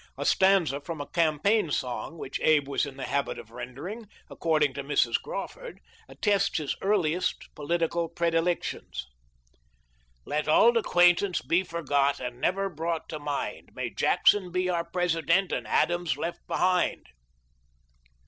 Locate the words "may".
13.75-13.91